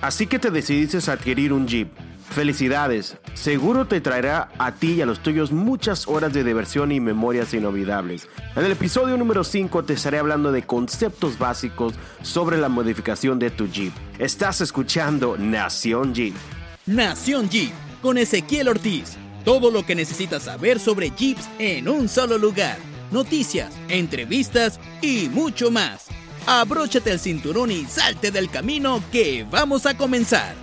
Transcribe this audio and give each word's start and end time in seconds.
Así 0.00 0.26
que 0.26 0.38
te 0.38 0.50
decidiste 0.50 0.98
a 1.10 1.14
adquirir 1.14 1.52
un 1.52 1.66
Jeep. 1.66 1.88
Felicidades, 2.30 3.16
seguro 3.34 3.86
te 3.86 4.00
traerá 4.00 4.50
a 4.56 4.72
ti 4.72 4.92
y 4.92 5.02
a 5.02 5.06
los 5.06 5.20
tuyos 5.20 5.50
muchas 5.50 6.06
horas 6.06 6.32
de 6.32 6.44
diversión 6.44 6.92
y 6.92 7.00
memorias 7.00 7.52
inolvidables. 7.54 8.28
En 8.54 8.64
el 8.64 8.72
episodio 8.72 9.16
número 9.16 9.42
5 9.42 9.84
te 9.84 9.94
estaré 9.94 10.18
hablando 10.18 10.52
de 10.52 10.62
conceptos 10.62 11.38
básicos 11.38 11.94
sobre 12.22 12.56
la 12.56 12.68
modificación 12.68 13.40
de 13.40 13.50
tu 13.50 13.66
Jeep. 13.68 13.92
Estás 14.20 14.60
escuchando 14.60 15.36
Nación 15.36 16.14
Jeep. 16.14 16.34
Nación 16.86 17.50
Jeep 17.50 17.72
con 18.00 18.16
Ezequiel 18.16 18.68
Ortiz. 18.68 19.16
Todo 19.44 19.72
lo 19.72 19.84
que 19.84 19.96
necesitas 19.96 20.44
saber 20.44 20.78
sobre 20.78 21.10
Jeeps 21.10 21.48
en 21.58 21.88
un 21.88 22.08
solo 22.08 22.38
lugar. 22.38 22.78
Noticias, 23.10 23.72
entrevistas 23.88 24.78
y 25.02 25.28
mucho 25.30 25.72
más. 25.72 26.06
Abróchate 26.46 27.10
el 27.10 27.20
cinturón 27.20 27.70
y 27.70 27.84
salte 27.84 28.30
del 28.30 28.50
camino 28.50 29.02
que 29.12 29.46
vamos 29.50 29.86
a 29.86 29.96
comenzar. 29.96 30.54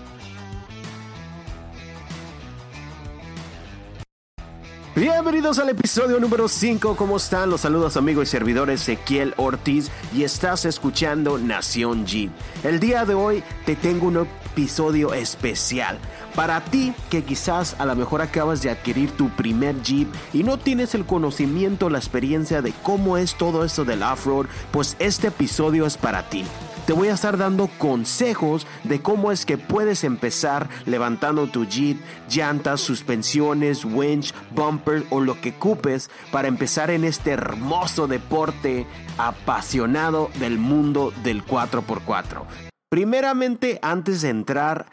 Bienvenidos 4.95 5.59
al 5.59 5.69
episodio 5.69 6.19
número 6.19 6.47
5. 6.47 6.95
¿Cómo 6.95 7.18
están? 7.18 7.51
Los 7.51 7.61
saludos 7.61 7.97
amigos 7.97 8.29
y 8.29 8.32
servidores 8.32 8.82
Ezequiel 8.82 9.35
Ortiz 9.37 9.91
y 10.11 10.23
estás 10.23 10.65
escuchando 10.65 11.37
Nación 11.37 12.07
Jeep. 12.07 12.32
El 12.63 12.79
día 12.79 13.05
de 13.05 13.13
hoy 13.13 13.43
te 13.68 13.75
tengo 13.75 14.07
un 14.07 14.27
episodio 14.55 15.13
especial. 15.13 15.99
Para 16.37 16.61
ti 16.61 16.93
que 17.09 17.23
quizás 17.23 17.75
a 17.79 17.86
lo 17.87 17.96
mejor 17.96 18.21
acabas 18.21 18.61
de 18.61 18.69
adquirir 18.69 19.09
tu 19.09 19.27
primer 19.29 19.82
Jeep 19.82 20.07
y 20.33 20.43
no 20.43 20.60
tienes 20.60 20.93
el 20.93 21.04
conocimiento, 21.04 21.89
la 21.89 21.97
experiencia 21.97 22.61
de 22.61 22.73
cómo 22.83 23.18
es 23.18 23.33
todo 23.33 23.65
esto 23.65 23.86
del 23.86 24.04
off-road, 24.04 24.46
pues 24.69 24.96
este 25.00 25.29
episodio 25.29 25.87
es 25.87 25.97
para 25.97 26.29
ti. 26.29 26.43
Te 26.86 26.93
voy 26.93 27.07
a 27.07 27.15
estar 27.15 27.39
dando 27.39 27.68
consejos 27.79 28.68
de 28.83 29.01
cómo 29.01 29.32
es 29.32 29.47
que 29.47 29.57
puedes 29.57 30.04
empezar 30.04 30.69
levantando 30.86 31.47
tu 31.47 31.65
Jeep, 31.65 32.00
llantas, 32.30 32.81
suspensiones, 32.81 33.83
winch, 33.83 34.31
bumper 34.52 35.05
o 35.09 35.21
lo 35.21 35.41
que 35.41 35.55
ocupes 35.58 36.11
para 36.31 36.47
empezar 36.47 36.91
en 36.91 37.03
este 37.03 37.31
hermoso 37.31 38.08
deporte 38.08 38.85
apasionado 39.17 40.30
del 40.39 40.59
mundo 40.59 41.11
del 41.23 41.43
4x4. 41.43 42.43
Primeramente, 42.89 43.80
antes 43.81 44.21
de 44.21 44.30
entrar 44.30 44.85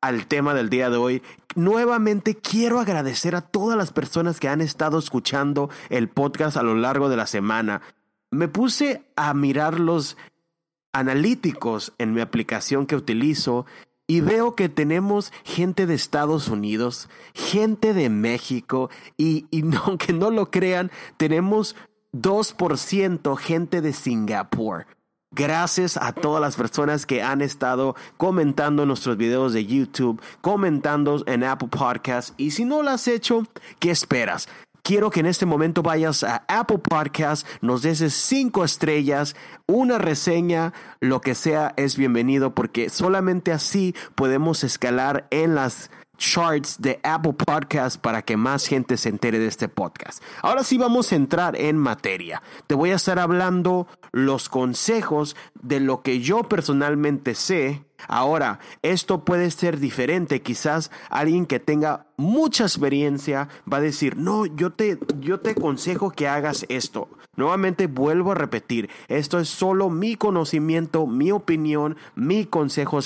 al 0.00 0.26
tema 0.26 0.54
del 0.54 0.70
día 0.70 0.90
de 0.90 0.96
hoy, 0.96 1.22
nuevamente 1.54 2.34
quiero 2.36 2.80
agradecer 2.80 3.34
a 3.34 3.42
todas 3.42 3.76
las 3.76 3.92
personas 3.92 4.40
que 4.40 4.48
han 4.48 4.60
estado 4.60 4.98
escuchando 4.98 5.70
el 5.88 6.08
podcast 6.08 6.56
a 6.56 6.62
lo 6.62 6.74
largo 6.74 7.08
de 7.08 7.16
la 7.16 7.26
semana. 7.26 7.82
Me 8.30 8.48
puse 8.48 9.04
a 9.16 9.34
mirar 9.34 9.78
los 9.78 10.16
analíticos 10.92 11.92
en 11.98 12.14
mi 12.14 12.20
aplicación 12.20 12.86
que 12.86 12.96
utilizo 12.96 13.66
y 14.06 14.22
veo 14.22 14.56
que 14.56 14.68
tenemos 14.68 15.32
gente 15.44 15.86
de 15.86 15.94
Estados 15.94 16.48
Unidos, 16.48 17.08
gente 17.34 17.94
de 17.94 18.08
México 18.10 18.90
y, 19.16 19.46
aunque 19.84 20.12
no 20.12 20.30
lo 20.30 20.50
crean, 20.50 20.90
tenemos 21.16 21.76
2% 22.12 23.36
gente 23.36 23.80
de 23.80 23.92
Singapur. 23.92 24.86
Gracias 25.32 25.96
a 25.96 26.12
todas 26.12 26.40
las 26.40 26.56
personas 26.56 27.06
que 27.06 27.22
han 27.22 27.40
estado 27.40 27.94
comentando 28.16 28.84
nuestros 28.84 29.16
videos 29.16 29.52
de 29.52 29.64
YouTube, 29.64 30.20
comentando 30.40 31.22
en 31.26 31.44
Apple 31.44 31.68
Podcasts. 31.68 32.34
Y 32.36 32.50
si 32.50 32.64
no 32.64 32.82
lo 32.82 32.90
has 32.90 33.06
hecho, 33.06 33.46
¿qué 33.78 33.92
esperas? 33.92 34.48
Quiero 34.82 35.10
que 35.10 35.20
en 35.20 35.26
este 35.26 35.46
momento 35.46 35.82
vayas 35.82 36.24
a 36.24 36.42
Apple 36.48 36.78
Podcasts, 36.78 37.46
nos 37.60 37.82
des 37.82 38.12
cinco 38.12 38.64
estrellas, 38.64 39.36
una 39.66 39.98
reseña, 39.98 40.72
lo 40.98 41.20
que 41.20 41.36
sea 41.36 41.74
es 41.76 41.96
bienvenido 41.96 42.52
porque 42.52 42.88
solamente 42.88 43.52
así 43.52 43.94
podemos 44.16 44.64
escalar 44.64 45.28
en 45.30 45.54
las 45.54 45.92
charts 46.20 46.80
de 46.80 47.00
Apple 47.02 47.32
Podcast 47.32 47.98
para 48.00 48.22
que 48.22 48.36
más 48.36 48.66
gente 48.66 48.96
se 48.96 49.08
entere 49.08 49.38
de 49.38 49.48
este 49.48 49.68
podcast. 49.68 50.22
Ahora 50.42 50.62
sí 50.62 50.78
vamos 50.78 51.10
a 51.10 51.16
entrar 51.16 51.56
en 51.56 51.76
materia. 51.76 52.42
Te 52.66 52.74
voy 52.74 52.90
a 52.90 52.96
estar 52.96 53.18
hablando 53.18 53.88
los 54.12 54.48
consejos 54.48 55.34
de 55.60 55.80
lo 55.80 56.02
que 56.02 56.20
yo 56.20 56.42
personalmente 56.44 57.34
sé. 57.34 57.84
Ahora, 58.06 58.60
esto 58.82 59.24
puede 59.24 59.50
ser 59.50 59.80
diferente. 59.80 60.42
Quizás 60.42 60.90
alguien 61.08 61.46
que 61.46 61.58
tenga 61.58 62.06
mucha 62.16 62.64
experiencia 62.64 63.48
va 63.70 63.78
a 63.78 63.82
decir, 63.82 64.16
no, 64.16 64.44
yo 64.46 64.72
te, 64.72 64.98
yo 65.20 65.40
te 65.40 65.50
aconsejo 65.50 66.10
que 66.10 66.28
hagas 66.28 66.66
esto. 66.68 67.08
Nuevamente 67.36 67.86
vuelvo 67.86 68.32
a 68.32 68.34
repetir, 68.34 68.90
esto 69.08 69.38
es 69.38 69.48
solo 69.48 69.88
mi 69.88 70.16
conocimiento, 70.16 71.06
mi 71.06 71.32
opinión, 71.32 71.96
mi 72.14 72.44
consejo 72.44 73.00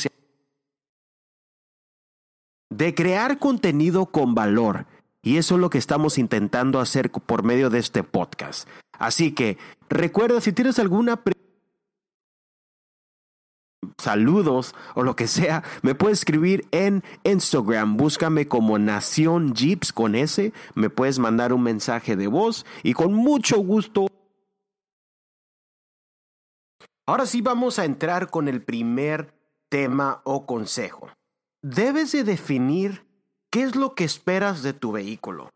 de 2.77 2.95
crear 2.95 3.39
contenido 3.39 4.07
con 4.07 4.35
valor. 4.35 4.87
Y 5.23 5.39
eso 5.39 5.55
es 5.55 5.61
lo 5.61 5.71
que 5.71 5.79
estamos 5.79 6.19
intentando 6.19 6.81
hacer 6.81 7.11
por 7.11 7.45
medio 7.45 7.71
de 7.71 7.79
este 7.79 8.03
podcast. 8.03 8.69
Así 8.99 9.33
que 9.33 9.59
recuerda, 9.89 10.41
si 10.41 10.53
tienes 10.53 10.79
alguna 10.79 11.23
saludos 13.99 14.75
o 14.95 15.03
lo 15.03 15.15
que 15.15 15.27
sea, 15.29 15.62
me 15.83 15.95
puedes 15.95 16.19
escribir 16.19 16.67
en 16.73 17.03
Instagram. 17.23 17.97
Búscame 17.97 18.49
como 18.49 18.79
Nación 18.79 19.55
Jeeps 19.55 19.93
con 19.93 20.15
S. 20.15 20.53
Me 20.75 20.91
puedes 20.91 21.19
mandar 21.19 21.53
un 21.53 21.62
mensaje 21.62 22.17
de 22.17 22.27
voz 22.27 22.67
y 22.83 22.93
con 22.93 23.15
mucho 23.15 23.59
gusto. 23.59 24.09
Ahora 27.06 27.27
sí 27.27 27.41
vamos 27.41 27.79
a 27.79 27.85
entrar 27.85 28.31
con 28.31 28.49
el 28.49 28.62
primer 28.62 29.33
tema 29.69 30.23
o 30.25 30.45
consejo 30.45 31.09
debes 31.64 32.12
de 32.12 32.25
definir 32.25 33.06
qué 33.50 33.62
es 33.62 33.75
lo 33.75 33.94
que 33.94 34.04
esperas 34.04 34.62
de 34.62 34.75
tu 34.75 34.92
vehículo. 34.92 35.48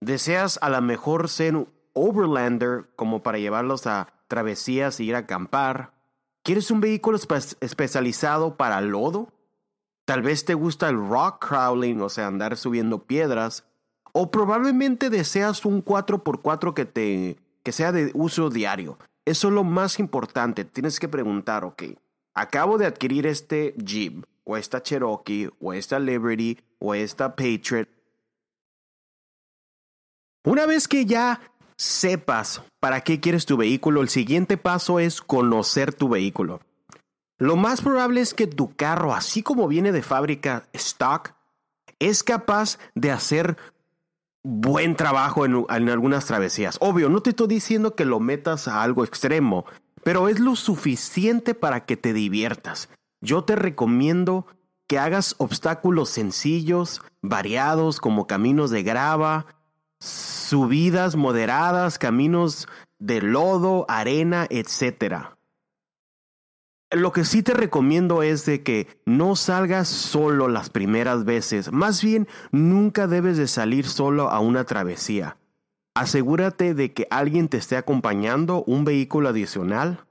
¿Deseas 0.00 0.58
a 0.62 0.70
lo 0.70 0.80
mejor 0.80 1.28
ser 1.28 1.54
un 1.54 1.68
overlander 1.92 2.88
como 2.96 3.22
para 3.22 3.38
llevarlos 3.38 3.86
a 3.86 4.08
travesías 4.26 5.00
y 5.00 5.04
ir 5.04 5.14
a 5.14 5.20
acampar? 5.20 5.92
¿Quieres 6.42 6.70
un 6.70 6.80
vehículo 6.80 7.18
especializado 7.60 8.56
para 8.56 8.80
lodo? 8.80 9.30
Tal 10.06 10.22
vez 10.22 10.46
te 10.46 10.54
gusta 10.54 10.88
el 10.88 10.96
rock 10.96 11.46
crawling, 11.46 12.00
o 12.00 12.08
sea, 12.08 12.26
andar 12.26 12.56
subiendo 12.56 13.04
piedras. 13.04 13.64
O 14.12 14.30
probablemente 14.30 15.10
deseas 15.10 15.66
un 15.66 15.84
4x4 15.84 16.72
que, 16.72 16.86
te, 16.86 17.36
que 17.62 17.72
sea 17.72 17.92
de 17.92 18.12
uso 18.14 18.48
diario. 18.48 18.98
Eso 19.26 19.48
es 19.48 19.54
lo 19.54 19.64
más 19.64 19.98
importante. 19.98 20.64
Tienes 20.64 20.98
que 20.98 21.08
preguntar, 21.08 21.64
ok, 21.64 21.82
acabo 22.32 22.78
de 22.78 22.86
adquirir 22.86 23.26
este 23.26 23.74
Jeep 23.76 24.24
o 24.48 24.56
esta 24.56 24.82
Cherokee, 24.82 25.50
o 25.60 25.74
esta 25.74 25.98
Liberty, 25.98 26.58
o 26.78 26.94
esta 26.94 27.36
Patriot. 27.36 27.86
Una 30.42 30.64
vez 30.64 30.88
que 30.88 31.04
ya 31.04 31.40
sepas 31.76 32.62
para 32.80 33.02
qué 33.02 33.20
quieres 33.20 33.44
tu 33.44 33.58
vehículo, 33.58 34.00
el 34.00 34.08
siguiente 34.08 34.56
paso 34.56 35.00
es 35.00 35.20
conocer 35.20 35.92
tu 35.92 36.08
vehículo. 36.08 36.60
Lo 37.36 37.56
más 37.56 37.82
probable 37.82 38.22
es 38.22 38.32
que 38.32 38.46
tu 38.46 38.74
carro, 38.74 39.14
así 39.14 39.42
como 39.42 39.68
viene 39.68 39.92
de 39.92 40.02
fábrica 40.02 40.66
stock, 40.72 41.34
es 41.98 42.22
capaz 42.22 42.78
de 42.94 43.10
hacer 43.10 43.58
buen 44.42 44.96
trabajo 44.96 45.44
en, 45.44 45.66
en, 45.68 45.90
algunas 45.90 46.24
travesías. 46.24 46.78
Obvio, 46.80 47.10
no 47.10 47.20
te 47.20 47.30
estoy 47.30 47.48
diciendo 47.48 47.94
que 47.94 48.06
lo 48.06 48.18
metas 48.18 48.66
a 48.66 48.82
algo 48.82 49.04
extremo, 49.04 49.66
pero 50.04 50.30
es 50.30 50.40
lo 50.40 50.56
suficiente 50.56 51.54
para 51.54 51.84
que 51.84 51.98
te 51.98 52.14
diviertas. 52.14 52.88
Yo 53.20 53.44
te 53.44 53.56
recomiendo 53.56 54.46
que 54.86 54.98
hagas 54.98 55.34
obstáculos 55.38 56.08
sencillos, 56.08 57.02
variados, 57.20 58.00
como 58.00 58.26
caminos 58.26 58.70
de 58.70 58.82
grava, 58.82 59.46
subidas 60.00 61.16
moderadas, 61.16 61.98
caminos 61.98 62.68
de 62.98 63.20
lodo, 63.20 63.84
arena, 63.88 64.46
etc. 64.50 65.36
Lo 66.90 67.12
que 67.12 67.24
sí 67.24 67.42
te 67.42 67.52
recomiendo 67.52 68.22
es 68.22 68.46
de 68.46 68.62
que 68.62 69.00
no 69.04 69.36
salgas 69.36 69.88
solo 69.88 70.48
las 70.48 70.70
primeras 70.70 71.24
veces, 71.24 71.70
más 71.70 72.02
bien 72.02 72.28
nunca 72.50 73.06
debes 73.06 73.36
de 73.36 73.46
salir 73.46 73.86
solo 73.86 74.30
a 74.30 74.40
una 74.40 74.64
travesía. 74.64 75.36
Asegúrate 75.94 76.74
de 76.74 76.94
que 76.94 77.06
alguien 77.10 77.48
te 77.48 77.58
esté 77.58 77.76
acompañando, 77.76 78.64
un 78.64 78.84
vehículo 78.84 79.28
adicional, 79.28 80.06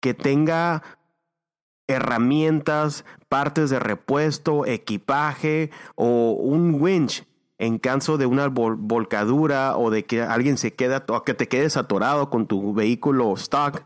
que 0.00 0.14
tenga 0.14 0.99
herramientas, 1.90 3.04
partes 3.28 3.70
de 3.70 3.78
repuesto, 3.78 4.66
equipaje 4.66 5.70
o 5.94 6.32
un 6.32 6.80
winch 6.80 7.26
en 7.58 7.78
caso 7.78 8.16
de 8.16 8.24
una 8.24 8.48
volcadura 8.48 9.76
o 9.76 9.90
de 9.90 10.06
que 10.06 10.22
alguien 10.22 10.56
se 10.56 10.74
queda 10.74 11.04
o 11.08 11.22
que 11.24 11.34
te 11.34 11.46
quedes 11.46 11.76
atorado 11.76 12.30
con 12.30 12.46
tu 12.46 12.72
vehículo 12.72 13.32
stock. 13.34 13.84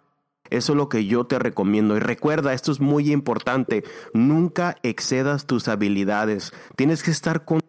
Eso 0.48 0.72
es 0.72 0.76
lo 0.76 0.88
que 0.88 1.06
yo 1.06 1.24
te 1.24 1.40
recomiendo. 1.40 1.96
Y 1.96 1.98
recuerda, 1.98 2.52
esto 2.52 2.70
es 2.70 2.80
muy 2.80 3.10
importante. 3.10 3.82
Nunca 4.12 4.76
excedas 4.82 5.46
tus 5.46 5.66
habilidades. 5.66 6.52
Tienes 6.76 7.02
que 7.02 7.10
estar 7.10 7.44
con... 7.44 7.60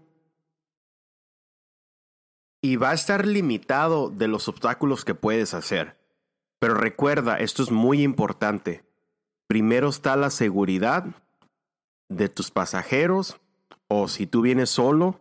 Y 2.62 2.76
va 2.76 2.92
a 2.92 2.96
estar 2.96 3.26
limitado 3.26 4.10
de 4.10 4.28
los 4.28 4.48
obstáculos 4.48 5.06
que 5.06 5.16
puedes 5.16 5.56
hacer. 5.56 5.98
Pero 6.60 6.76
recuerda, 6.76 7.38
esto 7.38 7.64
es 7.64 7.72
muy 7.72 8.04
importante. 8.04 8.84
Primero 9.56 9.88
está 9.88 10.18
la 10.18 10.32
seguridad 10.32 11.06
de 12.10 12.28
tus 12.28 12.52
pasajeros 12.52 13.40
o 13.88 14.10
si 14.10 14.28
tú 14.28 14.42
vienes 14.42 14.70
solo 14.70 15.18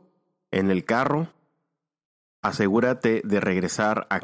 en 0.51 0.73
el 0.73 0.85
carro, 0.85 1.29
asegúrate 2.43 3.23
de 3.25 3.39
regresar 3.39 4.09
a 4.11 4.23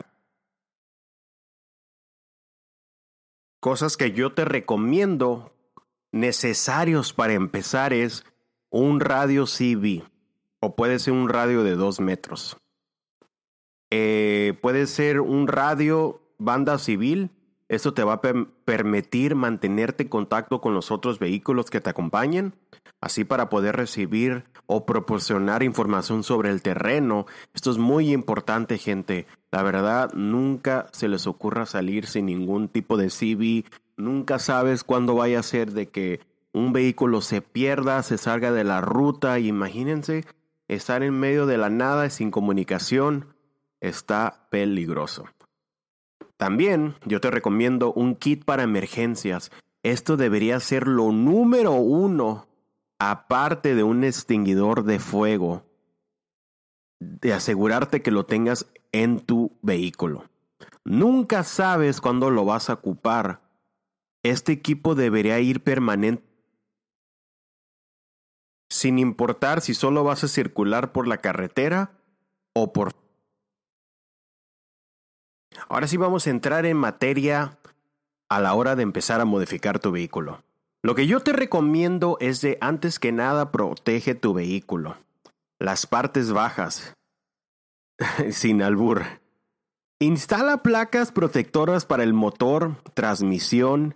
cosas 3.61 3.97
que 3.97 4.11
yo 4.11 4.35
te 4.35 4.45
recomiendo 4.45 5.53
necesarios 6.11 7.13
para 7.13 7.35
empezar 7.35 7.93
es 7.93 8.25
un 8.69 8.99
radio 8.99 9.45
CB 9.47 10.03
o 10.59 10.75
puede 10.75 10.99
ser 10.99 11.13
un 11.13 11.29
radio 11.29 11.63
de 11.63 11.77
dos 11.77 12.01
metros. 12.01 12.57
Eh, 13.93 14.59
puede 14.61 14.89
ser 14.89 15.21
un 15.21 15.47
radio 15.47 16.21
banda 16.37 16.79
civil. 16.81 17.31
Esto 17.71 17.95
te 17.95 18.03
va 18.03 18.15
a 18.15 18.21
permitir 18.65 19.37
mantenerte 19.37 20.03
en 20.03 20.09
contacto 20.09 20.61
con 20.61 20.75
los 20.75 20.91
otros 20.91 21.21
vehículos 21.21 21.71
que 21.71 21.81
te 21.81 21.89
acompañen, 21.89 22.53
así 23.01 23.23
para 23.23 23.49
poder 23.49 23.77
recibir 23.77 24.43
o 24.67 24.85
proporcionar 24.85 25.63
información 25.63 26.25
sobre 26.25 26.51
el 26.51 26.63
terreno. 26.63 27.27
Esto 27.55 27.71
es 27.71 27.79
muy 27.79 28.13
importante, 28.13 28.77
gente. 28.77 29.29
La 29.53 29.63
verdad, 29.63 30.13
nunca 30.15 30.89
se 30.91 31.07
les 31.07 31.29
ocurra 31.29 31.65
salir 31.65 32.07
sin 32.07 32.27
ningún 32.27 32.69
tipo 32.69 32.97
de 32.97 33.07
CB. 33.07 33.71
Nunca 33.97 34.41
sabes 34.41 34.83
cuándo 34.83 35.15
vaya 35.15 35.39
a 35.39 35.45
ser 35.45 35.71
de 35.71 35.91
que 35.91 36.19
un 36.53 36.73
vehículo 36.73 37.21
se 37.21 37.41
pierda, 37.41 38.03
se 38.03 38.19
salga 38.19 38.51
de 38.51 38.65
la 38.65 38.81
ruta. 38.81 39.39
Imagínense 39.39 40.25
estar 40.67 41.05
en 41.05 41.21
medio 41.21 41.47
de 41.47 41.57
la 41.57 41.71
nada 41.71 42.11
sin 42.11 42.33
comunicación. 42.33 43.37
Está 43.81 44.49
peligroso. 44.51 45.27
También 46.41 46.95
yo 47.05 47.21
te 47.21 47.31
recomiendo 47.31 47.93
un 47.93 48.17
kit 48.17 48.47
para 48.47 48.63
emergencias. 48.63 49.53
Esto 49.83 50.17
debería 50.17 50.59
ser 50.59 50.87
lo 50.87 51.13
número 51.13 51.73
uno, 51.73 52.47
aparte 52.99 53.75
de 53.75 53.83
un 53.83 54.05
extinguidor 54.05 54.85
de 54.85 55.01
fuego, 55.01 55.67
de 56.99 57.35
asegurarte 57.35 58.01
que 58.01 58.11
lo 58.11 58.25
tengas 58.25 58.73
en 58.91 59.21
tu 59.21 59.53
vehículo. 59.61 60.31
Nunca 60.83 61.45
sabes 61.45 62.01
cuándo 62.01 62.31
lo 62.31 62.47
vas 62.47 62.71
a 62.71 62.73
ocupar. 62.73 63.43
Este 64.23 64.53
equipo 64.53 64.95
debería 64.95 65.41
ir 65.41 65.63
permanente 65.63 66.25
sin 68.71 68.99
importar 68.99 69.61
si 69.61 69.75
solo 69.75 70.05
vas 70.05 70.25
a 70.25 70.29
circular 70.29 70.93
por 70.93 71.07
la 71.07 71.19
carretera 71.19 71.99
o 72.55 72.73
por... 72.73 72.95
Ahora 75.69 75.87
sí 75.87 75.97
vamos 75.97 76.27
a 76.27 76.31
entrar 76.31 76.67
en 76.67 76.77
materia 76.77 77.59
a 78.29 78.41
la 78.41 78.55
hora 78.55 78.77
de 78.77 78.83
empezar 78.83 79.21
a 79.21 79.25
modificar 79.25 79.79
tu 79.79 79.91
vehículo. 79.91 80.43
Lo 80.83 80.95
que 80.95 81.07
yo 81.07 81.21
te 81.21 81.33
recomiendo 81.33 82.17
es 82.21 82.41
de 82.41 82.57
antes 82.61 82.99
que 82.99 83.13
nada 83.13 83.51
protege 83.51 84.15
tu 84.15 84.33
vehículo. 84.33 84.97
Las 85.59 85.87
partes 85.87 86.33
bajas. 86.33 86.95
Sin 88.31 88.63
albur. 88.63 89.05
Instala 89.99 90.63
placas 90.63 91.13
protectoras 91.13 91.85
para 91.85 92.05
el 92.05 92.15
motor, 92.15 92.77
transmisión, 92.95 93.95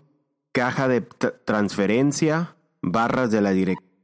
caja 0.53 0.89
de 0.89 1.01
transferencia, 1.01 2.57
barras 2.83 3.31
de 3.31 3.41
la 3.41 3.53
dirección 3.53 3.95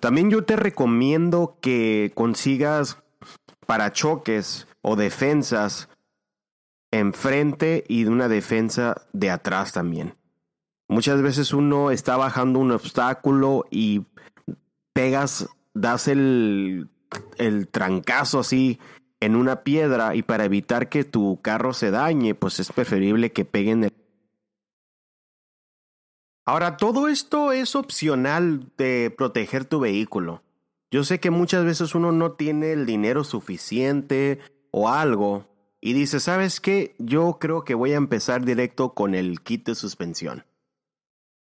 también 0.00 0.30
yo 0.30 0.44
te 0.44 0.56
recomiendo 0.56 1.58
que 1.60 2.12
consigas 2.14 2.98
parachoques 3.66 4.66
o 4.82 4.96
defensas 4.96 5.88
enfrente 6.90 7.84
y 7.88 8.04
de 8.04 8.10
una 8.10 8.28
defensa 8.28 9.06
de 9.12 9.30
atrás 9.30 9.72
también. 9.72 10.16
Muchas 10.88 11.22
veces 11.22 11.52
uno 11.52 11.90
está 11.90 12.16
bajando 12.16 12.58
un 12.58 12.72
obstáculo 12.72 13.64
y 13.70 14.06
pegas, 14.92 15.48
das 15.72 16.08
el, 16.08 16.88
el 17.38 17.68
trancazo 17.68 18.40
así 18.40 18.80
en 19.20 19.36
una 19.36 19.62
piedra 19.62 20.16
y 20.16 20.22
para 20.22 20.44
evitar 20.44 20.88
que 20.88 21.04
tu 21.04 21.40
carro 21.40 21.74
se 21.74 21.90
dañe, 21.90 22.34
pues 22.34 22.58
es 22.58 22.72
preferible 22.72 23.30
que 23.32 23.44
peguen 23.44 23.84
el 23.84 23.92
Ahora, 26.46 26.76
todo 26.76 27.06
esto 27.06 27.52
es 27.52 27.76
opcional 27.76 28.72
de 28.76 29.14
proteger 29.16 29.66
tu 29.66 29.78
vehículo. 29.78 30.42
Yo 30.90 31.04
sé 31.04 31.20
que 31.20 31.30
muchas 31.30 31.64
veces 31.64 31.94
uno 31.94 32.10
no 32.10 32.32
tiene 32.32 32.72
el 32.72 32.86
dinero 32.86 33.22
suficiente 33.22 34.40
o 34.70 34.88
algo 34.88 35.46
y 35.80 35.94
dice, 35.94 36.20
¿sabes 36.20 36.60
qué? 36.60 36.94
Yo 36.98 37.38
creo 37.40 37.64
que 37.64 37.74
voy 37.74 37.92
a 37.92 37.96
empezar 37.96 38.44
directo 38.44 38.94
con 38.94 39.14
el 39.14 39.40
kit 39.40 39.66
de 39.66 39.74
suspensión. 39.74 40.44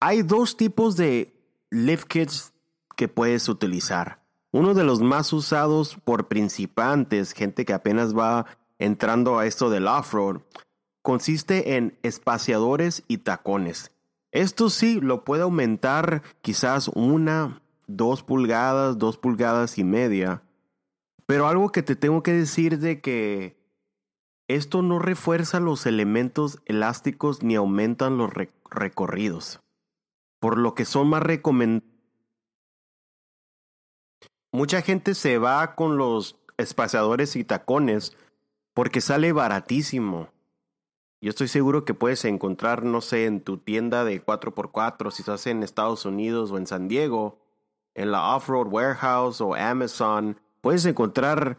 Hay 0.00 0.22
dos 0.22 0.56
tipos 0.56 0.96
de 0.96 1.34
lift 1.70 2.08
kits 2.08 2.52
que 2.96 3.08
puedes 3.08 3.48
utilizar. 3.48 4.20
Uno 4.50 4.74
de 4.74 4.84
los 4.84 5.00
más 5.00 5.32
usados 5.32 5.96
por 6.04 6.28
principiantes, 6.28 7.32
gente 7.32 7.64
que 7.64 7.72
apenas 7.72 8.16
va 8.16 8.46
entrando 8.78 9.38
a 9.38 9.46
esto 9.46 9.70
del 9.70 9.86
off-road, 9.86 10.40
consiste 11.02 11.76
en 11.76 11.96
espaciadores 12.02 13.04
y 13.06 13.18
tacones. 13.18 13.92
Esto 14.32 14.70
sí 14.70 15.00
lo 15.00 15.24
puede 15.24 15.42
aumentar 15.42 16.22
quizás 16.42 16.88
una, 16.88 17.62
dos 17.86 18.22
pulgadas, 18.22 18.98
dos 18.98 19.16
pulgadas 19.16 19.78
y 19.78 19.84
media. 19.84 20.42
Pero 21.26 21.48
algo 21.48 21.70
que 21.70 21.82
te 21.82 21.96
tengo 21.96 22.22
que 22.22 22.32
decir 22.32 22.78
de 22.78 23.00
que 23.00 23.56
esto 24.48 24.82
no 24.82 25.00
refuerza 25.00 25.58
los 25.58 25.86
elementos 25.86 26.60
elásticos 26.66 27.42
ni 27.42 27.56
aumentan 27.56 28.16
los 28.16 28.30
recorridos. 28.70 29.60
Por 30.38 30.56
lo 30.56 30.74
que 30.74 30.84
son 30.84 31.08
más 31.08 31.22
recomendados. 31.22 31.90
Mucha 34.52 34.80
gente 34.82 35.14
se 35.14 35.38
va 35.38 35.74
con 35.74 35.98
los 35.98 36.38
espaciadores 36.56 37.36
y 37.36 37.44
tacones 37.44 38.16
porque 38.72 39.00
sale 39.00 39.32
baratísimo. 39.32 40.28
Yo 41.20 41.30
estoy 41.30 41.48
seguro 41.48 41.84
que 41.84 41.94
puedes 41.94 42.24
encontrar, 42.24 42.84
no 42.84 43.00
sé, 43.00 43.26
en 43.26 43.40
tu 43.40 43.58
tienda 43.58 44.04
de 44.04 44.24
4x4, 44.24 45.10
si 45.10 45.22
estás 45.22 45.46
en 45.46 45.62
Estados 45.62 46.04
Unidos 46.04 46.52
o 46.52 46.58
en 46.58 46.66
San 46.66 46.86
Diego, 46.86 47.38
en 47.94 48.12
la 48.12 48.36
Off-Road 48.36 48.68
Warehouse 48.68 49.40
o 49.40 49.54
Amazon, 49.54 50.38
puedes 50.66 50.84
encontrar 50.84 51.58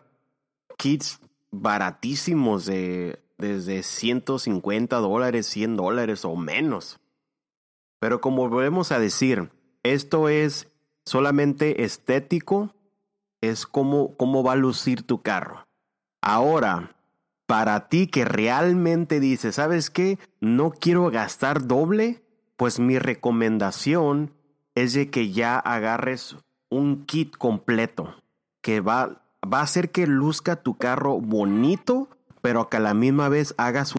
kits 0.77 1.21
baratísimos 1.50 2.65
de 2.65 3.24
desde 3.38 3.81
150 3.81 4.98
dólares, 4.98 5.48
100 5.48 5.77
dólares 5.77 6.25
o 6.25 6.36
menos. 6.36 7.00
Pero 8.01 8.19
como 8.19 8.50
volvemos 8.50 8.92
a 8.92 9.00
decir, 9.00 9.50
esto 9.83 10.27
es 10.27 10.67
solamente 11.05 11.86
estético, 11.86 12.75
es 13.39 13.65
como 13.65 14.17
cómo 14.17 14.43
va 14.43 14.51
a 14.51 14.58
lucir 14.58 15.03
tu 15.03 15.22
carro. 15.22 15.65
Ahora, 16.22 16.93
para 17.46 17.88
ti 17.88 18.08
que 18.08 18.25
realmente 18.25 19.22
dices, 19.22 19.55
¿sabes 19.55 19.89
qué? 19.89 20.20
No 20.41 20.72
quiero 20.72 21.10
gastar 21.12 21.65
doble, 21.65 22.25
pues 22.58 22.77
mi 22.77 23.00
recomendación 23.00 24.34
es 24.75 24.91
de 24.91 25.10
que 25.10 25.32
ya 25.32 25.58
agarres 25.58 26.36
un 26.70 27.05
kit 27.05 27.38
completo 27.38 28.13
que 28.67 28.81
va, 28.81 29.24
va 29.50 29.59
a 29.59 29.63
hacer 29.63 29.91
que 29.91 30.05
luzca 30.07 30.57
tu 30.57 30.77
carro 30.77 31.21
bonito, 31.21 32.09
pero 32.41 32.67
que 32.67 32.75
a 32.75 32.81
la 32.81 32.93
misma 32.93 33.29
vez 33.29 33.55
haga 33.57 33.86
su... 33.86 33.97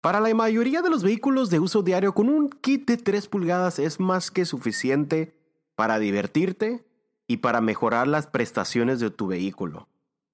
Para 0.00 0.20
la 0.20 0.34
mayoría 0.34 0.80
de 0.80 0.88
los 0.88 1.02
vehículos 1.02 1.50
de 1.50 1.60
uso 1.60 1.82
diario, 1.82 2.14
con 2.14 2.30
un 2.30 2.48
kit 2.48 2.88
de 2.88 2.96
3 2.96 3.28
pulgadas 3.28 3.78
es 3.78 4.00
más 4.00 4.30
que 4.30 4.46
suficiente 4.46 5.36
para 5.74 5.98
divertirte 5.98 6.86
y 7.26 7.36
para 7.36 7.60
mejorar 7.60 8.08
las 8.08 8.28
prestaciones 8.28 8.98
de 8.98 9.10
tu 9.10 9.26
vehículo 9.26 9.86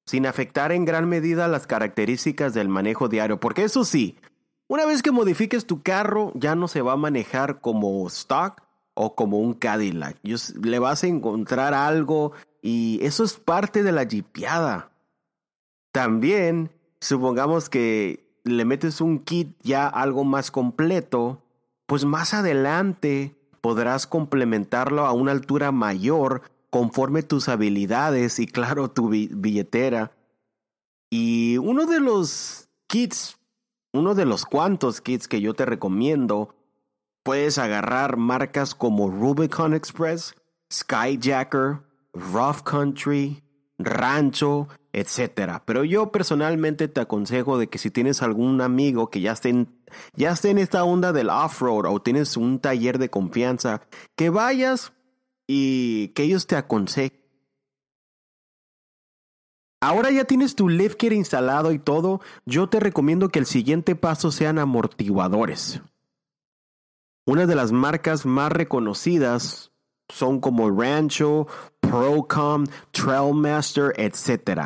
sin 0.06 0.26
afectar 0.26 0.70
en 0.70 0.84
gran 0.84 1.08
medida 1.08 1.48
las 1.48 1.66
características 1.66 2.54
del 2.54 2.68
manejo 2.68 3.08
diario. 3.08 3.40
Porque 3.40 3.64
eso 3.64 3.84
sí, 3.84 4.20
una 4.68 4.86
vez 4.86 5.02
que 5.02 5.10
modifiques 5.10 5.66
tu 5.66 5.82
carro, 5.82 6.30
ya 6.36 6.54
no 6.54 6.68
se 6.68 6.80
va 6.80 6.92
a 6.92 6.96
manejar 6.96 7.60
como 7.60 8.06
stock 8.06 8.62
o 9.02 9.14
como 9.14 9.38
un 9.38 9.54
Cadillac. 9.54 10.18
Le 10.62 10.78
vas 10.78 11.04
a 11.04 11.06
encontrar 11.06 11.72
algo 11.72 12.32
y 12.60 12.98
eso 13.02 13.24
es 13.24 13.32
parte 13.34 13.82
de 13.82 13.92
la 13.92 14.04
jipeada. 14.04 14.90
También, 15.90 16.70
supongamos 17.00 17.70
que 17.70 18.28
le 18.44 18.66
metes 18.66 19.00
un 19.00 19.18
kit 19.18 19.56
ya 19.62 19.88
algo 19.88 20.24
más 20.24 20.50
completo, 20.50 21.42
pues 21.86 22.04
más 22.04 22.34
adelante 22.34 23.34
podrás 23.62 24.06
complementarlo 24.06 25.06
a 25.06 25.12
una 25.12 25.32
altura 25.32 25.72
mayor 25.72 26.42
conforme 26.68 27.22
tus 27.22 27.48
habilidades 27.48 28.38
y 28.38 28.46
claro 28.46 28.90
tu 28.90 29.08
billetera. 29.08 30.12
Y 31.08 31.56
uno 31.56 31.86
de 31.86 32.00
los 32.00 32.68
kits, 32.86 33.38
uno 33.94 34.14
de 34.14 34.26
los 34.26 34.44
cuantos 34.44 35.00
kits 35.00 35.26
que 35.26 35.40
yo 35.40 35.54
te 35.54 35.64
recomiendo, 35.64 36.54
puedes 37.22 37.58
agarrar 37.58 38.16
marcas 38.16 38.74
como 38.74 39.10
Rubicon 39.10 39.74
Express, 39.74 40.34
Skyjacker, 40.72 41.80
Rough 42.12 42.62
Country, 42.64 43.42
Rancho, 43.78 44.68
etc. 44.92 45.62
Pero 45.64 45.84
yo 45.84 46.10
personalmente 46.10 46.88
te 46.88 47.00
aconsejo 47.00 47.58
de 47.58 47.68
que 47.68 47.78
si 47.78 47.90
tienes 47.90 48.22
algún 48.22 48.60
amigo 48.60 49.10
que 49.10 49.20
ya 49.20 49.32
esté 49.32 49.66
ya 50.14 50.32
esté 50.32 50.50
en 50.50 50.58
esta 50.58 50.84
onda 50.84 51.12
del 51.12 51.30
off-road 51.30 51.86
o 51.86 52.00
tienes 52.00 52.36
un 52.36 52.60
taller 52.60 52.98
de 52.98 53.10
confianza, 53.10 53.82
que 54.16 54.30
vayas 54.30 54.92
y 55.46 56.08
que 56.08 56.22
ellos 56.22 56.46
te 56.46 56.56
aconsejen. 56.56 57.18
Ahora 59.82 60.10
ya 60.10 60.24
tienes 60.24 60.54
tu 60.54 60.68
lift 60.68 60.98
kit 60.98 61.12
instalado 61.12 61.72
y 61.72 61.78
todo, 61.78 62.20
yo 62.44 62.68
te 62.68 62.80
recomiendo 62.80 63.30
que 63.30 63.38
el 63.38 63.46
siguiente 63.46 63.96
paso 63.96 64.30
sean 64.30 64.58
amortiguadores. 64.58 65.80
Una 67.30 67.46
de 67.46 67.54
las 67.54 67.70
marcas 67.70 68.26
más 68.26 68.50
reconocidas 68.50 69.70
son 70.08 70.40
como 70.40 70.68
Rancho, 70.68 71.46
Procom, 71.78 72.66
Trailmaster, 72.90 73.92
etc. 73.98 74.62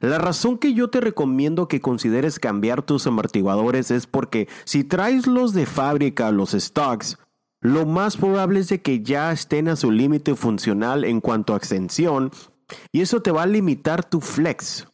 La 0.00 0.16
razón 0.16 0.56
que 0.56 0.72
yo 0.72 0.88
te 0.88 1.02
recomiendo 1.02 1.68
que 1.68 1.82
consideres 1.82 2.38
cambiar 2.38 2.80
tus 2.80 3.06
amortiguadores 3.06 3.90
es 3.90 4.06
porque 4.06 4.48
si 4.64 4.82
traes 4.82 5.26
los 5.26 5.52
de 5.52 5.66
fábrica, 5.66 6.30
los 6.30 6.52
stocks, 6.52 7.18
lo 7.60 7.84
más 7.84 8.16
probable 8.16 8.60
es 8.60 8.70
de 8.70 8.80
que 8.80 9.02
ya 9.02 9.30
estén 9.30 9.68
a 9.68 9.76
su 9.76 9.90
límite 9.90 10.34
funcional 10.36 11.04
en 11.04 11.20
cuanto 11.20 11.52
a 11.52 11.58
extensión 11.58 12.30
y 12.92 13.02
eso 13.02 13.20
te 13.20 13.30
va 13.30 13.42
a 13.42 13.46
limitar 13.46 14.08
tu 14.08 14.22
flex. 14.22 14.88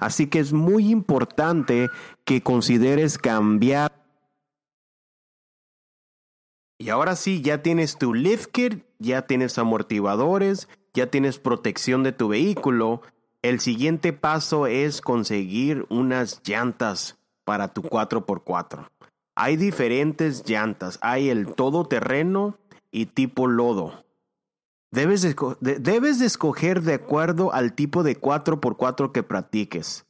Así 0.00 0.26
que 0.26 0.40
es 0.40 0.52
muy 0.52 0.90
importante 0.90 1.90
que 2.24 2.42
consideres 2.42 3.18
cambiar. 3.18 4.03
Y 6.84 6.90
ahora 6.90 7.16
sí, 7.16 7.40
ya 7.40 7.62
tienes 7.62 7.96
tu 7.96 8.12
lift 8.12 8.50
kit, 8.50 8.84
ya 8.98 9.22
tienes 9.22 9.56
amortiguadores, 9.56 10.68
ya 10.92 11.06
tienes 11.06 11.38
protección 11.38 12.02
de 12.02 12.12
tu 12.12 12.28
vehículo. 12.28 13.00
El 13.40 13.60
siguiente 13.60 14.12
paso 14.12 14.66
es 14.66 15.00
conseguir 15.00 15.86
unas 15.88 16.42
llantas 16.44 17.16
para 17.44 17.72
tu 17.72 17.80
4x4. 17.84 18.86
Hay 19.34 19.56
diferentes 19.56 20.46
llantas. 20.46 20.98
Hay 21.00 21.30
el 21.30 21.54
todoterreno 21.54 22.58
y 22.90 23.06
tipo 23.06 23.46
lodo. 23.46 24.04
Debes 24.90 25.22
de, 25.22 26.26
escoger 26.26 26.82
de 26.82 26.92
acuerdo 26.92 27.54
al 27.54 27.72
tipo 27.72 28.02
de 28.02 28.20
4x4 28.20 29.10
que 29.10 29.22
practiques. 29.22 30.04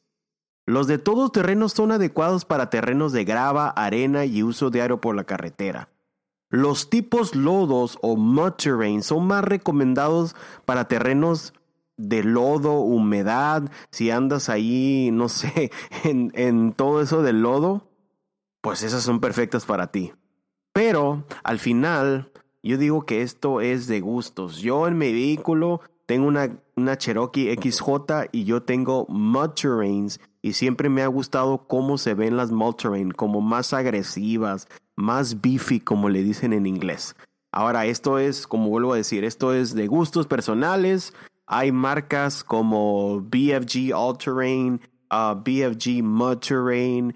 Los 0.66 0.88
de 0.88 0.98
todos 0.98 1.30
terrenos 1.30 1.72
son 1.72 1.92
adecuados 1.92 2.44
para 2.44 2.68
terrenos 2.68 3.12
de 3.12 3.24
grava, 3.24 3.68
arena 3.68 4.24
y 4.24 4.42
uso 4.42 4.70
diario 4.70 5.00
por 5.00 5.14
la 5.14 5.22
carretera. 5.22 5.93
Los 6.54 6.88
tipos 6.88 7.34
lodos 7.34 7.98
o 8.00 8.14
mud 8.14 8.52
terrain 8.52 9.02
son 9.02 9.26
más 9.26 9.42
recomendados 9.42 10.36
para 10.64 10.86
terrenos 10.86 11.52
de 11.96 12.22
lodo, 12.22 12.74
humedad, 12.78 13.72
si 13.90 14.12
andas 14.12 14.48
ahí, 14.48 15.10
no 15.12 15.28
sé, 15.28 15.72
en, 16.04 16.72
todo 16.74 17.00
eso 17.00 17.22
del 17.22 17.42
lodo, 17.42 17.90
pues 18.60 18.84
esas 18.84 19.02
son 19.02 19.18
perfectas 19.18 19.64
para 19.64 19.88
ti. 19.88 20.12
Pero 20.72 21.24
al 21.42 21.58
final, 21.58 22.30
yo 22.62 22.78
digo 22.78 23.04
que 23.04 23.22
esto 23.22 23.60
es 23.60 23.88
de 23.88 24.00
gustos. 24.00 24.58
Yo 24.58 24.86
en 24.86 24.96
mi 24.96 25.12
vehículo 25.12 25.80
tengo 26.06 26.28
una, 26.28 26.56
una 26.76 26.96
Cherokee 26.96 27.52
XJ 27.52 28.28
y 28.30 28.44
yo 28.44 28.62
tengo 28.62 29.06
mud 29.08 29.50
terrains 29.60 30.20
y 30.40 30.52
siempre 30.52 30.88
me 30.88 31.02
ha 31.02 31.08
gustado 31.08 31.66
cómo 31.66 31.98
se 31.98 32.14
ven 32.14 32.36
las 32.36 32.52
mud 32.52 32.76
terrain, 32.76 33.10
como 33.10 33.40
más 33.40 33.72
agresivas, 33.72 34.68
más 34.96 35.40
beefy, 35.40 35.80
como 35.80 36.08
le 36.08 36.22
dicen 36.22 36.52
en 36.52 36.66
inglés. 36.66 37.14
Ahora, 37.52 37.86
esto 37.86 38.18
es, 38.18 38.46
como 38.46 38.68
vuelvo 38.68 38.92
a 38.92 38.96
decir, 38.96 39.24
esto 39.24 39.54
es 39.54 39.74
de 39.74 39.86
gustos 39.86 40.26
personales. 40.26 41.14
Hay 41.46 41.72
marcas 41.72 42.42
como 42.42 43.20
BFG 43.20 43.94
All 43.94 44.18
Terrain, 44.18 44.80
uh, 45.10 45.34
BFG 45.34 46.02
Mud 46.02 46.38
Terrain, 46.38 47.14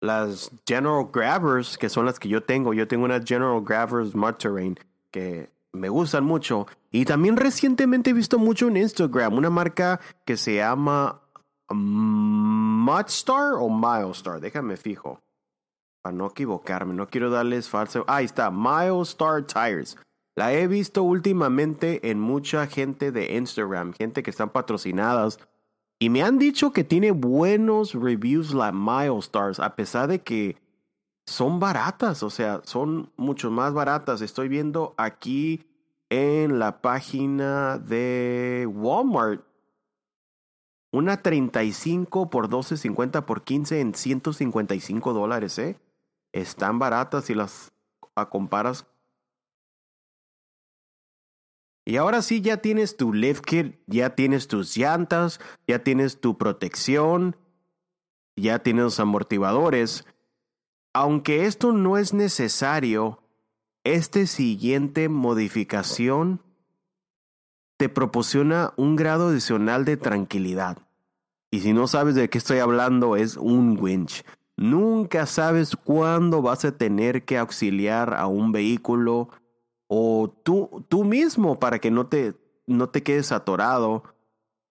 las 0.00 0.50
General 0.66 1.06
Grabbers, 1.12 1.76
que 1.76 1.88
son 1.88 2.06
las 2.06 2.18
que 2.18 2.28
yo 2.28 2.42
tengo. 2.42 2.72
Yo 2.72 2.88
tengo 2.88 3.04
unas 3.04 3.24
General 3.24 3.60
Grabbers 3.62 4.14
Mud 4.14 4.34
Terrain 4.34 4.78
que 5.10 5.50
me 5.72 5.88
gustan 5.88 6.24
mucho. 6.24 6.66
Y 6.90 7.04
también 7.04 7.36
recientemente 7.36 8.10
he 8.10 8.12
visto 8.12 8.38
mucho 8.38 8.68
en 8.68 8.76
Instagram 8.76 9.34
una 9.34 9.50
marca 9.50 10.00
que 10.24 10.36
se 10.36 10.56
llama 10.56 11.19
Mudstar 11.74 13.54
o 13.54 13.68
Milestar. 13.68 14.40
Déjame 14.40 14.76
fijo. 14.76 15.20
Para 16.02 16.16
no 16.16 16.26
equivocarme, 16.26 16.94
no 16.94 17.08
quiero 17.08 17.30
darles 17.30 17.68
falso. 17.68 18.04
ahí 18.06 18.24
está, 18.24 18.50
Milestar 18.50 19.42
Tires. 19.42 19.96
La 20.36 20.52
he 20.54 20.66
visto 20.66 21.02
últimamente 21.02 22.10
en 22.10 22.20
mucha 22.20 22.66
gente 22.66 23.12
de 23.12 23.36
Instagram, 23.36 23.92
gente 23.92 24.22
que 24.22 24.30
están 24.30 24.48
patrocinadas 24.48 25.38
y 26.02 26.08
me 26.08 26.22
han 26.22 26.38
dicho 26.38 26.72
que 26.72 26.82
tiene 26.82 27.10
buenos 27.10 27.92
reviews 27.92 28.54
la 28.54 28.72
Milestars, 28.72 29.60
a 29.60 29.76
pesar 29.76 30.08
de 30.08 30.22
que 30.22 30.56
son 31.26 31.60
baratas, 31.60 32.22
o 32.22 32.30
sea, 32.30 32.62
son 32.64 33.12
mucho 33.18 33.50
más 33.50 33.74
baratas. 33.74 34.22
Estoy 34.22 34.48
viendo 34.48 34.94
aquí 34.96 35.66
en 36.08 36.58
la 36.58 36.80
página 36.80 37.76
de 37.76 38.66
Walmart 38.72 39.44
una 40.92 41.22
35 41.22 42.30
por 42.30 42.48
12, 42.48 42.76
50 42.76 43.26
por 43.26 43.42
15 43.42 43.80
en 43.80 43.94
155 43.94 45.12
dólares, 45.12 45.58
¿eh? 45.58 45.78
Están 46.32 46.78
baratas 46.78 47.24
si 47.24 47.34
las 47.34 47.72
comparas 48.28 48.86
y 51.90 51.96
ahora 51.96 52.22
sí 52.22 52.40
ya 52.40 52.58
tienes 52.58 52.96
tu 52.96 53.12
lift 53.12 53.44
kit, 53.44 53.80
ya 53.86 54.14
tienes 54.14 54.48
tus 54.48 54.76
llantas, 54.76 55.40
ya 55.66 55.82
tienes 55.82 56.20
tu 56.20 56.38
protección, 56.38 57.36
ya 58.36 58.60
tienes 58.60 58.84
los 58.84 59.00
amortiguadores. 59.00 60.04
Aunque 60.92 61.46
esto 61.46 61.72
no 61.72 61.96
es 61.96 62.12
necesario, 62.12 63.22
este 63.82 64.26
siguiente 64.26 65.08
modificación 65.08 66.42
te 67.80 67.88
proporciona 67.88 68.74
un 68.76 68.94
grado 68.94 69.28
adicional 69.28 69.86
de 69.86 69.96
tranquilidad. 69.96 70.76
Y 71.50 71.60
si 71.60 71.72
no 71.72 71.86
sabes 71.86 72.14
de 72.14 72.28
qué 72.28 72.36
estoy 72.36 72.58
hablando, 72.58 73.16
es 73.16 73.38
un 73.38 73.78
winch. 73.80 74.22
Nunca 74.58 75.24
sabes 75.24 75.76
cuándo 75.76 76.42
vas 76.42 76.66
a 76.66 76.76
tener 76.76 77.24
que 77.24 77.38
auxiliar 77.38 78.12
a 78.12 78.26
un 78.26 78.52
vehículo 78.52 79.30
o 79.86 80.30
tú, 80.42 80.84
tú 80.90 81.04
mismo 81.04 81.58
para 81.58 81.78
que 81.78 81.90
no 81.90 82.06
te, 82.06 82.34
no 82.66 82.90
te 82.90 83.02
quedes 83.02 83.32
atorado. 83.32 84.04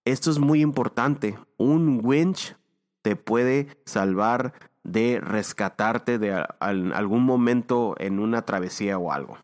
Esto 0.06 0.30
es 0.30 0.38
muy 0.38 0.62
importante. 0.62 1.36
Un 1.58 2.02
winch 2.04 2.56
te 3.02 3.16
puede 3.16 3.76
salvar 3.86 4.54
de 4.84 5.20
rescatarte 5.20 6.20
de 6.20 6.46
algún 6.60 7.24
momento 7.24 7.96
en 7.98 8.20
una 8.20 8.44
travesía 8.44 9.00
o 9.00 9.12
algo. 9.12 9.40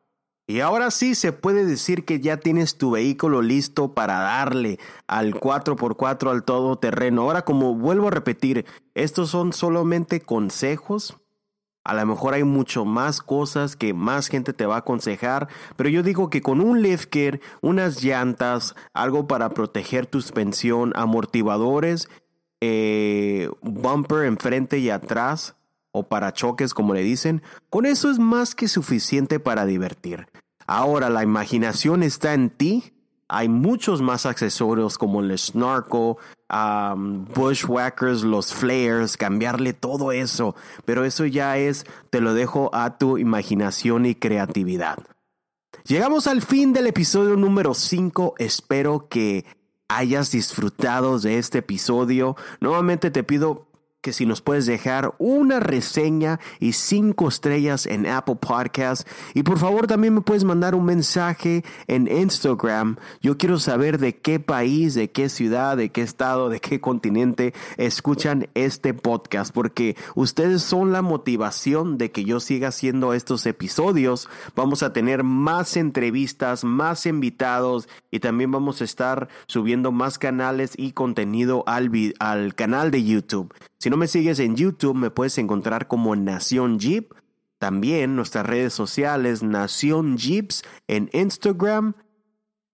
Y 0.47 0.59
ahora 0.59 0.91
sí 0.91 1.15
se 1.15 1.31
puede 1.31 1.65
decir 1.65 2.05
que 2.05 2.19
ya 2.19 2.37
tienes 2.37 2.77
tu 2.77 2.91
vehículo 2.91 3.41
listo 3.41 3.93
para 3.93 4.19
darle 4.19 4.79
al 5.07 5.33
4x4 5.33 6.29
al 6.29 6.43
todoterreno. 6.43 7.23
Ahora 7.23 7.43
como 7.43 7.73
vuelvo 7.73 8.09
a 8.09 8.11
repetir, 8.11 8.65
estos 8.93 9.31
son 9.31 9.53
solamente 9.53 10.21
consejos 10.21 11.17
a 11.85 11.93
lo 11.93 12.03
mejor 12.07 12.33
hay 12.33 12.43
mucho 12.43 12.83
más 12.83 13.21
cosas 13.21 13.75
que 13.75 13.93
más 13.93 14.27
gente 14.27 14.53
te 14.53 14.65
va 14.65 14.75
a 14.75 14.79
aconsejar, 14.79 15.47
pero 15.75 15.87
yo 15.87 16.01
digo 16.01 16.31
que 16.31 16.41
con 16.41 16.59
un 16.59 16.81
lift 16.81 17.15
unas 17.61 18.03
llantas, 18.03 18.75
algo 18.91 19.27
para 19.27 19.49
proteger 19.49 20.07
tu 20.07 20.19
suspensión, 20.19 20.93
amortiguadores, 20.95 22.09
eh, 22.59 23.49
bumper 23.61 24.25
enfrente 24.25 24.79
y 24.79 24.89
atrás, 24.89 25.55
o 25.95 26.03
para 26.03 26.33
choques 26.33 26.73
como 26.73 26.93
le 26.93 27.03
dicen, 27.03 27.41
con 27.69 27.85
eso 27.85 28.09
es 28.11 28.19
más 28.19 28.55
que 28.55 28.67
suficiente 28.67 29.39
para 29.39 29.65
divertir. 29.65 30.27
Ahora 30.67 31.09
la 31.09 31.23
imaginación 31.23 32.03
está 32.03 32.33
en 32.33 32.49
ti 32.49 32.95
hay 33.27 33.49
muchos 33.49 34.01
más 34.01 34.25
accesorios 34.25 34.97
como 34.97 35.21
el 35.21 35.37
snorkel, 35.37 36.15
bushwhackers, 37.33 38.23
los 38.23 38.53
flares, 38.53 39.17
cambiarle 39.17 39.73
todo 39.73 40.11
eso. 40.11 40.55
Pero 40.85 41.05
eso 41.05 41.25
ya 41.25 41.57
es, 41.57 41.85
te 42.11 42.21
lo 42.21 42.33
dejo 42.33 42.69
a 42.73 42.97
tu 42.97 43.17
imaginación 43.17 44.05
y 44.05 44.15
creatividad. 44.15 44.99
Llegamos 45.85 46.27
al 46.27 46.41
fin 46.41 46.71
del 46.73 46.87
episodio 46.87 47.35
número 47.35 47.73
5. 47.73 48.35
Espero 48.37 49.07
que 49.09 49.45
hayas 49.87 50.31
disfrutado 50.31 51.19
de 51.19 51.39
este 51.39 51.59
episodio. 51.59 52.35
Nuevamente 52.59 53.09
te 53.09 53.23
pido 53.23 53.67
que 54.05 54.13
si 54.13 54.27
nos 54.27 54.39
puedes 54.39 54.67
dejar 54.67 55.15
una 55.17 55.59
reseña 55.59 56.39
y 56.59 56.73
cinco 56.73 57.27
estrellas 57.27 57.87
en 57.87 58.05
Apple 58.05 58.35
Podcast. 58.35 59.07
Y 59.33 59.41
por 59.41 59.57
favor 59.57 59.87
también 59.87 60.13
me 60.13 60.21
puedes 60.21 60.43
mandar 60.43 60.75
un 60.75 60.85
mensaje 60.85 61.63
en 61.87 62.07
Instagram. 62.07 62.97
Yo 63.19 63.39
quiero 63.39 63.57
saber 63.57 63.97
de 63.97 64.15
qué 64.15 64.39
país, 64.39 64.93
de 64.93 65.09
qué 65.09 65.27
ciudad, 65.27 65.75
de 65.75 65.89
qué 65.89 66.03
estado, 66.03 66.49
de 66.49 66.59
qué 66.59 66.79
continente 66.79 67.55
escuchan 67.77 68.47
este 68.53 68.93
podcast. 68.93 69.51
Porque 69.51 69.97
ustedes 70.13 70.61
son 70.61 70.91
la 70.91 71.01
motivación 71.01 71.97
de 71.97 72.11
que 72.11 72.25
yo 72.25 72.39
siga 72.39 72.67
haciendo 72.67 73.15
estos 73.15 73.47
episodios. 73.47 74.29
Vamos 74.55 74.83
a 74.83 74.93
tener 74.93 75.23
más 75.23 75.77
entrevistas, 75.77 76.63
más 76.63 77.07
invitados 77.07 77.89
y 78.11 78.19
también 78.19 78.51
vamos 78.51 78.81
a 78.81 78.83
estar 78.83 79.29
subiendo 79.47 79.91
más 79.91 80.19
canales 80.19 80.73
y 80.77 80.91
contenido 80.91 81.63
al, 81.65 81.89
al 82.19 82.53
canal 82.53 82.91
de 82.91 83.03
YouTube. 83.03 83.51
Si 83.85 83.91
no 83.91 83.97
me 83.97 84.07
sigues 84.07 84.39
en 84.39 84.55
YouTube, 84.55 84.95
me 84.95 85.11
puedes 85.11 85.37
encontrar 85.37 85.87
como 85.87 86.15
Nación 86.15 86.79
Jeep. 86.79 87.13
También 87.59 88.15
nuestras 88.15 88.43
redes 88.43 88.73
sociales, 88.73 89.43
Nación 89.43 90.17
Jeeps 90.17 90.63
en 90.87 91.11
Instagram, 91.13 91.93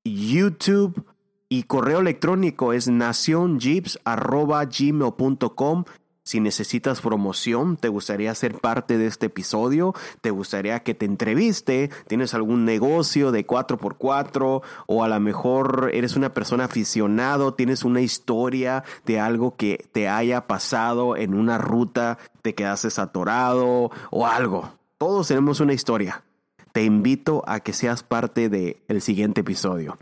YouTube 0.06 1.06
y 1.50 1.64
correo 1.64 2.00
electrónico 2.00 2.72
es 2.72 2.88
nacionjeeps.gmail.com. 2.88 5.84
Si 6.24 6.40
necesitas 6.40 7.02
promoción, 7.02 7.78
te 7.78 7.88
gustaría 7.88 8.34
ser 8.36 8.60
parte 8.60 8.98
de 8.98 9.08
este 9.08 9.26
episodio, 9.26 9.96
te 10.22 10.30
gustaría 10.30 10.84
que 10.84 10.94
te 10.94 11.06
entreviste, 11.06 11.90
tienes 12.08 12.36
algún 12.36 12.64
negocio 12.64 13.32
de 13.32 13.46
4x4 13.48 14.62
o 14.86 15.04
a 15.04 15.08
lo 15.08 15.20
mejor 15.20 15.90
eres 15.94 16.16
una 16.16 16.32
persona 16.32 16.66
aficionado, 16.66 17.56
tienes 17.56 17.84
una 17.84 18.02
historia 18.02 18.84
de 19.06 19.20
algo 19.20 19.56
que 19.56 19.88
te 19.92 20.08
haya 20.08 20.46
pasado 20.46 21.16
en 21.18 21.34
una 21.34 21.58
ruta, 21.58 22.20
te 22.44 22.54
quedaste 22.54 22.90
atorado 23.02 23.92
o 24.12 24.28
algo. 24.28 24.74
Todos 24.98 25.28
tenemos 25.28 25.60
una 25.60 25.74
historia. 25.74 26.24
Te 26.72 26.84
invito 26.84 27.44
a 27.48 27.60
que 27.60 27.74
seas 27.74 28.04
parte 28.04 28.50
del 28.50 28.78
el 28.88 29.02
siguiente 29.02 29.42
episodio. 29.42 29.98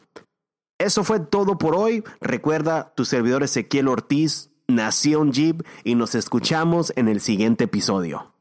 Eso 0.78 1.04
fue 1.04 1.20
todo 1.20 1.58
por 1.58 1.76
hoy. 1.76 2.04
Recuerda, 2.22 2.94
tu 2.96 3.06
servidor 3.06 3.44
Ezequiel 3.44 3.88
Ortiz 3.88 4.50
Nación 4.70 5.32
Jeep 5.32 5.64
y 5.84 5.96
nos 5.96 6.16
escuchamos 6.16 6.94
en 6.96 7.08
el 7.08 7.20
siguiente 7.20 7.64
episodio. 7.66 8.39